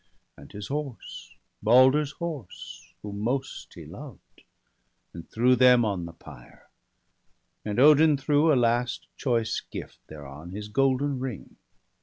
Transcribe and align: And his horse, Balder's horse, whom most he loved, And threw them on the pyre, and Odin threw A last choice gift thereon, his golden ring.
And 0.35 0.51
his 0.51 0.69
horse, 0.69 1.35
Balder's 1.61 2.13
horse, 2.13 2.91
whom 3.03 3.19
most 3.19 3.75
he 3.75 3.85
loved, 3.85 4.41
And 5.13 5.29
threw 5.29 5.55
them 5.55 5.85
on 5.85 6.05
the 6.05 6.13
pyre, 6.13 6.71
and 7.63 7.79
Odin 7.79 8.17
threw 8.17 8.51
A 8.51 8.55
last 8.55 9.05
choice 9.15 9.59
gift 9.69 9.99
thereon, 10.07 10.53
his 10.53 10.69
golden 10.69 11.19
ring. 11.19 11.57